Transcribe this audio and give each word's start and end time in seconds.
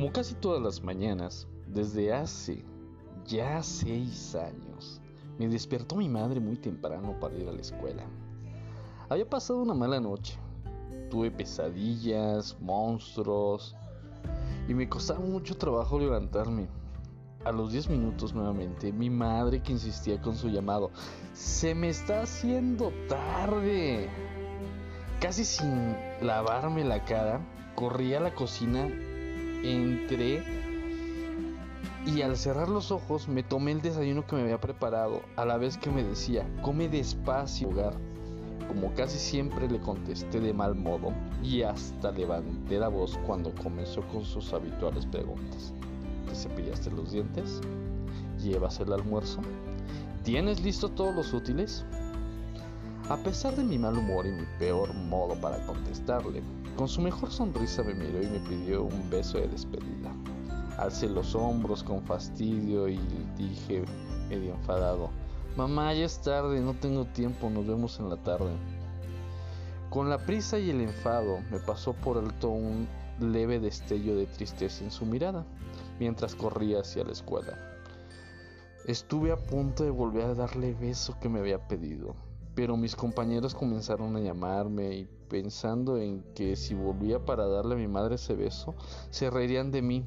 Como 0.00 0.14
casi 0.14 0.34
todas 0.34 0.62
las 0.62 0.82
mañanas, 0.82 1.46
desde 1.66 2.10
hace 2.10 2.64
ya 3.26 3.62
seis 3.62 4.34
años, 4.34 4.98
me 5.38 5.46
despertó 5.46 5.96
mi 5.96 6.08
madre 6.08 6.40
muy 6.40 6.56
temprano 6.56 7.20
para 7.20 7.36
ir 7.36 7.46
a 7.46 7.52
la 7.52 7.60
escuela. 7.60 8.06
Había 9.10 9.28
pasado 9.28 9.60
una 9.60 9.74
mala 9.74 10.00
noche. 10.00 10.38
Tuve 11.10 11.30
pesadillas, 11.30 12.56
monstruos, 12.62 13.76
y 14.68 14.72
me 14.72 14.88
costaba 14.88 15.20
mucho 15.20 15.58
trabajo 15.58 15.98
levantarme. 15.98 16.66
A 17.44 17.52
los 17.52 17.70
10 17.70 17.90
minutos 17.90 18.32
nuevamente, 18.32 18.94
mi 18.94 19.10
madre 19.10 19.62
que 19.62 19.72
insistía 19.72 20.18
con 20.22 20.34
su 20.34 20.48
llamado, 20.48 20.92
se 21.34 21.74
me 21.74 21.90
está 21.90 22.22
haciendo 22.22 22.90
tarde. 23.06 24.08
Casi 25.20 25.44
sin 25.44 25.94
lavarme 26.22 26.84
la 26.84 27.04
cara, 27.04 27.46
corrí 27.74 28.14
a 28.14 28.20
la 28.20 28.34
cocina, 28.34 28.88
entré 29.62 30.42
y 32.06 32.22
al 32.22 32.36
cerrar 32.36 32.68
los 32.68 32.90
ojos 32.90 33.28
me 33.28 33.42
tomé 33.42 33.72
el 33.72 33.82
desayuno 33.82 34.26
que 34.26 34.36
me 34.36 34.42
había 34.42 34.60
preparado, 34.60 35.22
a 35.36 35.44
la 35.44 35.58
vez 35.58 35.76
que 35.76 35.90
me 35.90 36.02
decía, 36.02 36.48
come 36.62 36.88
despacio, 36.88 37.68
hogar. 37.68 37.94
Como 38.68 38.94
casi 38.94 39.18
siempre 39.18 39.68
le 39.68 39.80
contesté 39.80 40.40
de 40.40 40.54
mal 40.54 40.76
modo 40.76 41.12
y 41.42 41.62
hasta 41.62 42.12
levanté 42.12 42.78
la 42.78 42.88
voz 42.88 43.18
cuando 43.26 43.52
comenzó 43.54 44.00
con 44.08 44.24
sus 44.24 44.52
habituales 44.52 45.06
preguntas. 45.06 45.74
¿Te 46.28 46.34
cepillaste 46.34 46.90
los 46.92 47.12
dientes? 47.12 47.60
¿Llevas 48.40 48.78
el 48.80 48.92
almuerzo? 48.92 49.40
¿Tienes 50.22 50.62
listo 50.62 50.88
todos 50.88 51.14
los 51.14 51.32
útiles? 51.32 51.84
A 53.08 53.16
pesar 53.16 53.56
de 53.56 53.64
mi 53.64 53.76
mal 53.76 53.98
humor 53.98 54.24
y 54.26 54.30
mi 54.30 54.46
peor 54.58 54.94
modo 54.94 55.34
para 55.40 55.66
contestarle, 55.66 56.42
con 56.80 56.88
su 56.88 57.02
mejor 57.02 57.30
sonrisa 57.30 57.82
me 57.82 57.92
miró 57.92 58.22
y 58.22 58.26
me 58.26 58.38
pidió 58.38 58.84
un 58.84 59.10
beso 59.10 59.36
de 59.36 59.48
despedida. 59.48 60.14
Alcé 60.78 61.10
los 61.10 61.34
hombros 61.34 61.82
con 61.82 62.00
fastidio 62.00 62.88
y 62.88 62.98
dije, 63.36 63.84
medio 64.30 64.54
enfadado, 64.54 65.10
Mamá, 65.58 65.92
ya 65.92 66.06
es 66.06 66.22
tarde, 66.22 66.58
no 66.62 66.72
tengo 66.72 67.04
tiempo, 67.04 67.50
nos 67.50 67.66
vemos 67.66 68.00
en 68.00 68.08
la 68.08 68.16
tarde. 68.16 68.52
Con 69.90 70.08
la 70.08 70.24
prisa 70.24 70.58
y 70.58 70.70
el 70.70 70.80
enfado 70.80 71.40
me 71.50 71.58
pasó 71.58 71.92
por 71.92 72.16
alto 72.16 72.48
un 72.48 72.88
leve 73.20 73.60
destello 73.60 74.16
de 74.16 74.24
tristeza 74.24 74.82
en 74.82 74.90
su 74.90 75.04
mirada 75.04 75.44
mientras 75.98 76.34
corría 76.34 76.80
hacia 76.80 77.04
la 77.04 77.12
escuela. 77.12 77.58
Estuve 78.86 79.32
a 79.32 79.36
punto 79.36 79.84
de 79.84 79.90
volver 79.90 80.22
a 80.22 80.34
darle 80.34 80.72
beso 80.72 81.14
que 81.20 81.28
me 81.28 81.40
había 81.40 81.58
pedido, 81.68 82.14
pero 82.60 82.76
mis 82.76 82.94
compañeros 82.94 83.54
comenzaron 83.54 84.14
a 84.16 84.20
llamarme 84.20 84.94
y 84.94 85.08
pensando 85.30 85.96
en 85.96 86.22
que 86.34 86.56
si 86.56 86.74
volvía 86.74 87.24
para 87.24 87.46
darle 87.46 87.72
a 87.74 87.78
mi 87.78 87.88
madre 87.88 88.16
ese 88.16 88.34
beso, 88.34 88.74
se 89.08 89.30
reirían 89.30 89.70
de 89.70 89.80
mí. 89.80 90.04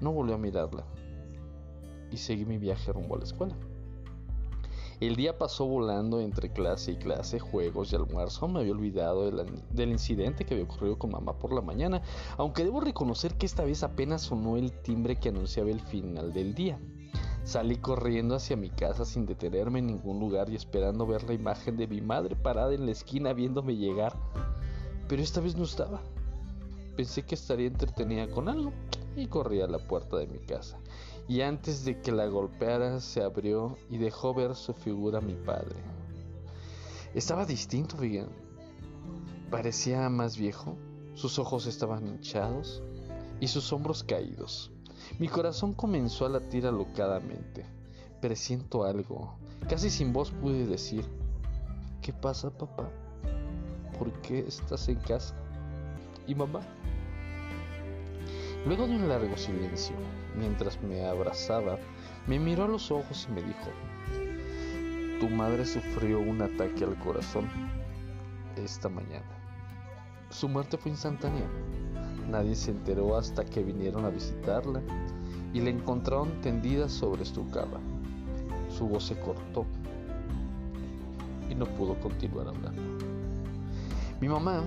No 0.00 0.12
volví 0.12 0.32
a 0.32 0.38
mirarla 0.38 0.84
y 2.12 2.18
seguí 2.18 2.44
mi 2.44 2.56
viaje 2.56 2.92
rumbo 2.92 3.16
a 3.16 3.18
la 3.18 3.24
escuela. 3.24 3.56
El 5.00 5.16
día 5.16 5.38
pasó 5.38 5.66
volando 5.66 6.20
entre 6.20 6.52
clase 6.52 6.92
y 6.92 6.96
clase, 6.98 7.40
juegos 7.40 7.92
y 7.92 7.96
almuerzo. 7.96 8.46
Me 8.46 8.60
había 8.60 8.70
olvidado 8.70 9.28
del, 9.28 9.90
incidente 9.90 10.44
que 10.44 10.54
había 10.54 10.66
ocurrido 10.66 11.00
con 11.00 11.10
mamá 11.10 11.36
por 11.36 11.52
la 11.52 11.62
mañana, 11.62 12.00
aunque 12.36 12.62
debo 12.62 12.80
reconocer 12.80 13.34
que 13.34 13.46
esta 13.46 13.64
vez 13.64 13.82
apenas 13.82 14.22
sonó 14.22 14.56
el 14.56 14.70
timbre 14.70 15.16
que 15.16 15.30
anunciaba 15.30 15.70
el 15.70 15.80
final 15.80 16.32
del 16.32 16.54
día. 16.54 16.78
Salí 17.46 17.76
corriendo 17.76 18.34
hacia 18.34 18.56
mi 18.56 18.70
casa 18.70 19.04
sin 19.04 19.24
detenerme 19.24 19.78
en 19.78 19.86
ningún 19.86 20.18
lugar 20.18 20.50
y 20.50 20.56
esperando 20.56 21.06
ver 21.06 21.22
la 21.22 21.32
imagen 21.32 21.76
de 21.76 21.86
mi 21.86 22.00
madre 22.00 22.34
parada 22.34 22.74
en 22.74 22.86
la 22.86 22.90
esquina 22.90 23.32
viéndome 23.32 23.76
llegar. 23.76 24.16
Pero 25.06 25.22
esta 25.22 25.40
vez 25.40 25.54
no 25.54 25.62
estaba. 25.62 26.02
Pensé 26.96 27.22
que 27.22 27.36
estaría 27.36 27.68
entretenida 27.68 28.28
con 28.28 28.48
algo 28.48 28.72
y 29.14 29.28
corrí 29.28 29.60
a 29.60 29.68
la 29.68 29.78
puerta 29.78 30.16
de 30.16 30.26
mi 30.26 30.40
casa 30.40 30.76
y 31.28 31.42
antes 31.42 31.84
de 31.84 32.00
que 32.00 32.10
la 32.10 32.26
golpeara 32.26 32.98
se 32.98 33.22
abrió 33.22 33.78
y 33.90 33.98
dejó 33.98 34.34
ver 34.34 34.56
su 34.56 34.74
figura 34.74 35.18
a 35.18 35.22
mi 35.22 35.34
padre. 35.34 35.76
Estaba 37.14 37.46
distinto, 37.46 37.96
bien. 37.96 38.26
Parecía 39.52 40.08
más 40.08 40.36
viejo, 40.36 40.76
sus 41.14 41.38
ojos 41.38 41.66
estaban 41.66 42.08
hinchados 42.08 42.82
y 43.38 43.46
sus 43.46 43.72
hombros 43.72 44.02
caídos. 44.02 44.72
Mi 45.18 45.28
corazón 45.28 45.72
comenzó 45.72 46.26
a 46.26 46.28
latir 46.28 46.66
alocadamente. 46.66 47.64
Presiento 48.20 48.84
algo. 48.84 49.38
Casi 49.66 49.88
sin 49.88 50.12
voz 50.12 50.30
pude 50.30 50.66
decir, 50.66 51.06
¿qué 52.02 52.12
pasa 52.12 52.50
papá? 52.50 52.90
¿Por 53.98 54.12
qué 54.20 54.40
estás 54.40 54.88
en 54.88 54.96
casa? 54.96 55.34
¿Y 56.26 56.34
mamá? 56.34 56.60
Luego 58.66 58.86
de 58.86 58.96
un 58.96 59.08
largo 59.08 59.38
silencio, 59.38 59.96
mientras 60.36 60.82
me 60.82 61.06
abrazaba, 61.06 61.78
me 62.26 62.38
miró 62.38 62.64
a 62.64 62.68
los 62.68 62.90
ojos 62.90 63.26
y 63.30 63.32
me 63.32 63.42
dijo, 63.42 63.70
tu 65.18 65.30
madre 65.30 65.64
sufrió 65.64 66.20
un 66.20 66.42
ataque 66.42 66.84
al 66.84 66.98
corazón 66.98 67.48
esta 68.56 68.90
mañana. 68.90 69.24
Su 70.28 70.46
muerte 70.46 70.76
fue 70.76 70.90
instantánea. 70.90 71.46
Nadie 72.30 72.54
se 72.56 72.72
enteró 72.72 73.16
hasta 73.16 73.44
que 73.44 73.62
vinieron 73.62 74.04
a 74.04 74.10
visitarla 74.10 74.82
y 75.52 75.60
la 75.60 75.70
encontraron 75.70 76.40
tendida 76.40 76.88
sobre 76.88 77.24
su 77.24 77.48
cama. 77.50 77.78
Su 78.76 78.88
voz 78.88 79.04
se 79.04 79.18
cortó 79.20 79.64
y 81.48 81.54
no 81.54 81.66
pudo 81.66 81.98
continuar 82.00 82.48
hablando. 82.48 82.82
Mi 84.20 84.28
mamá, 84.28 84.64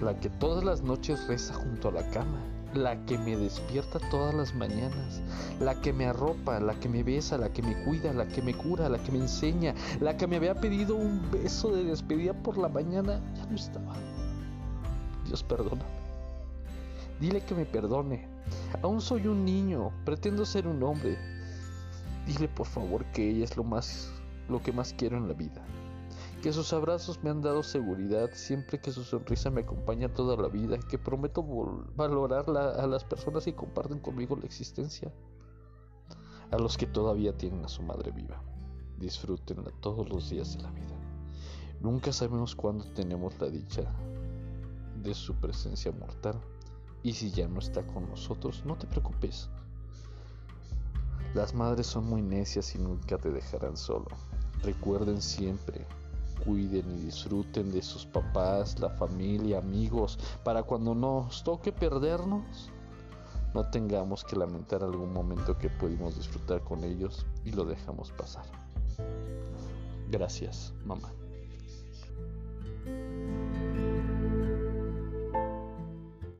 la 0.00 0.18
que 0.18 0.30
todas 0.30 0.64
las 0.64 0.82
noches 0.82 1.26
reza 1.28 1.54
junto 1.54 1.88
a 1.88 1.92
la 1.92 2.10
cama, 2.10 2.40
la 2.74 3.04
que 3.06 3.18
me 3.18 3.36
despierta 3.36 3.98
todas 4.10 4.34
las 4.34 4.54
mañanas, 4.54 5.22
la 5.60 5.80
que 5.80 5.92
me 5.92 6.06
arropa, 6.06 6.60
la 6.60 6.74
que 6.74 6.88
me 6.88 7.02
besa, 7.02 7.38
la 7.38 7.52
que 7.52 7.62
me 7.62 7.74
cuida, 7.84 8.12
la 8.12 8.26
que 8.26 8.42
me 8.42 8.54
cura, 8.54 8.88
la 8.88 8.98
que 8.98 9.12
me 9.12 9.18
enseña, 9.18 9.74
la 10.00 10.16
que 10.16 10.26
me 10.26 10.36
había 10.36 10.54
pedido 10.54 10.96
un 10.96 11.22
beso 11.30 11.70
de 11.70 11.84
despedida 11.84 12.32
por 12.32 12.58
la 12.58 12.68
mañana, 12.68 13.20
ya 13.34 13.46
no 13.46 13.56
estaba. 13.56 13.94
Dios 15.26 15.42
perdona. 15.42 15.84
Dile 17.20 17.44
que 17.44 17.54
me 17.54 17.66
perdone. 17.66 18.28
Aún 18.82 19.00
soy 19.00 19.26
un 19.26 19.44
niño, 19.44 19.92
pretendo 20.04 20.44
ser 20.44 20.66
un 20.66 20.82
hombre. 20.82 21.18
Dile 22.26 22.48
por 22.48 22.66
favor 22.66 23.04
que 23.12 23.30
ella 23.30 23.44
es 23.44 23.56
lo 23.56 23.64
más 23.64 24.12
lo 24.48 24.62
que 24.62 24.72
más 24.72 24.92
quiero 24.92 25.16
en 25.16 25.26
la 25.26 25.34
vida 25.34 25.64
que 26.42 26.52
sus 26.52 26.72
abrazos 26.72 27.22
me 27.24 27.30
han 27.30 27.42
dado 27.42 27.62
seguridad 27.64 28.30
siempre 28.32 28.78
que 28.78 28.92
su 28.92 29.02
sonrisa 29.02 29.50
me 29.50 29.62
acompaña 29.62 30.12
toda 30.12 30.36
la 30.36 30.48
vida, 30.48 30.78
que 30.78 30.98
prometo 30.98 31.42
valorar 31.96 32.48
a 32.48 32.86
las 32.86 33.04
personas 33.04 33.44
que 33.44 33.56
comparten 33.56 33.98
conmigo 33.98 34.36
la 34.36 34.46
existencia, 34.46 35.12
a 36.50 36.56
los 36.56 36.76
que 36.76 36.86
todavía 36.86 37.36
tienen 37.36 37.64
a 37.64 37.68
su 37.68 37.82
madre 37.82 38.12
viva. 38.12 38.40
Disfrútenla 38.98 39.72
todos 39.80 40.08
los 40.08 40.30
días 40.30 40.56
de 40.56 40.62
la 40.62 40.70
vida. 40.70 40.94
Nunca 41.80 42.12
sabemos 42.12 42.54
cuándo 42.54 42.84
tenemos 42.92 43.38
la 43.40 43.48
dicha 43.48 43.82
de 45.02 45.14
su 45.14 45.34
presencia 45.34 45.90
mortal. 45.90 46.40
Y 47.06 47.12
si 47.12 47.30
ya 47.30 47.46
no 47.46 47.60
está 47.60 47.86
con 47.86 48.08
nosotros, 48.08 48.64
no 48.66 48.74
te 48.74 48.88
preocupes. 48.88 49.48
Las 51.34 51.54
madres 51.54 51.86
son 51.86 52.08
muy 52.08 52.20
necias 52.20 52.74
y 52.74 52.78
nunca 52.78 53.16
te 53.16 53.30
dejarán 53.30 53.76
solo. 53.76 54.08
Recuerden 54.64 55.22
siempre 55.22 55.86
cuiden 56.44 56.90
y 56.98 57.04
disfruten 57.04 57.70
de 57.70 57.80
sus 57.80 58.04
papás, 58.06 58.80
la 58.80 58.90
familia, 58.90 59.58
amigos, 59.58 60.18
para 60.42 60.64
cuando 60.64 60.96
nos 60.96 61.44
toque 61.44 61.70
perdernos, 61.70 62.72
no 63.54 63.70
tengamos 63.70 64.24
que 64.24 64.34
lamentar 64.34 64.82
algún 64.82 65.12
momento 65.12 65.56
que 65.56 65.70
pudimos 65.70 66.16
disfrutar 66.16 66.60
con 66.64 66.82
ellos 66.82 67.24
y 67.44 67.52
lo 67.52 67.64
dejamos 67.64 68.10
pasar. 68.10 68.46
Gracias, 70.10 70.74
mamá. 70.84 71.12